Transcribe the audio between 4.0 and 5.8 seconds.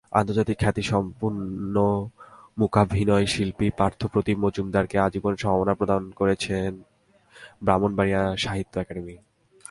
প্রতিম মজুমদারকে আজীবন সম্মাননা